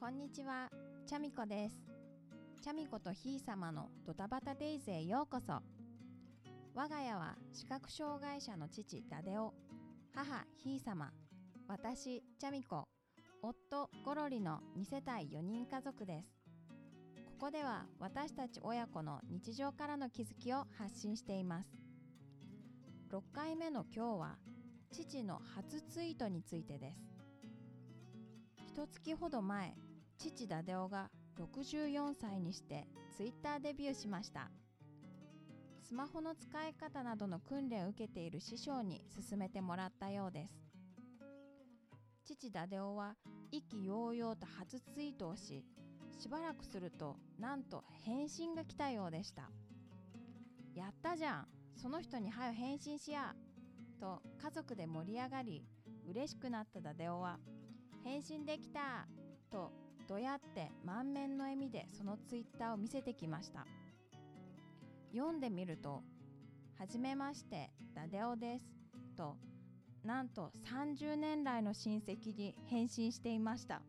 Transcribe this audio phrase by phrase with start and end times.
[0.00, 0.70] こんにちは、
[1.08, 1.74] チャミコです。
[2.62, 5.54] チャミコとひいさまのドタバタデイズへようこそ。
[6.72, 9.52] 我が家は視覚障害者の父ダデオ、
[10.14, 11.10] 母ひいさま、
[11.66, 12.86] 私チャミコ、
[13.42, 16.28] 夫ゴロリの2世帯4人家族です。
[17.40, 21.70] ここでは私たち親子の日常からの気づきを発信しています。
[23.10, 24.36] 6回目の今日は
[24.92, 27.00] 父の初ツイートについてです。
[28.64, 29.74] 一月ほど前、
[30.18, 34.50] 父ダデオが64歳にしてツイッターデビューしました。
[35.80, 40.54] スマホの使い方などの訓練を受けている師匠に勧めてもらったようです。
[42.24, 43.14] 父ダデオは
[43.52, 45.64] 意気揚々と初ツイートをし、
[46.18, 49.50] しばらくするとなんと返信が来たようでした。
[50.74, 53.34] やったじゃんその人に早よ返信しや
[54.00, 55.64] と家族で盛り上がり
[56.08, 57.38] 嬉しくなったダデオは
[58.04, 59.06] 返信できた
[59.50, 63.66] とどやって満面の笑みでそのツイッターを見せてきました。
[65.12, 66.02] 読んでみると
[66.78, 68.64] 「はじめましてダデオです」
[69.16, 69.36] と
[70.04, 73.82] なんと30年来の親戚に返信していました。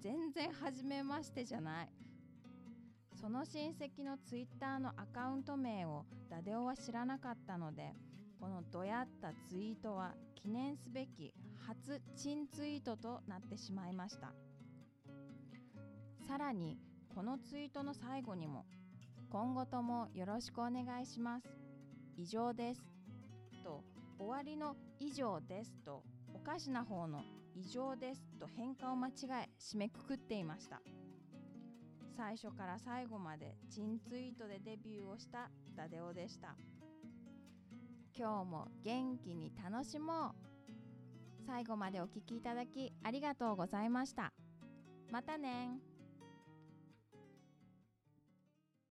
[0.00, 1.90] 全然はじめましてじゃない。
[3.14, 7.92] その親戚のツイッターのアカウント名をダデオは知らなかったので
[8.38, 11.34] このどやったツイートは記念すべき
[11.66, 14.32] 初珍ツイートとなってしまいました。
[16.28, 16.76] さらに
[17.14, 18.66] このツイートの最後にも
[19.30, 21.48] 今後ともよろしくお願いします。
[22.18, 22.82] 以上です。
[23.64, 23.82] と
[24.18, 25.74] 終わりの以上です。
[25.86, 26.02] と
[26.34, 27.22] おかしな方の
[27.54, 28.28] 以上です。
[28.38, 29.12] と変換を間違
[29.46, 30.82] え締めくくっていました。
[32.14, 36.56] 最初から最後まで珍ツイートでデビューをしたダデオでした。
[38.14, 40.34] 今日も元気に楽しも
[41.40, 41.46] う。
[41.46, 44.30] 最後までお聴きいただきありがとうございました。
[45.10, 45.80] またね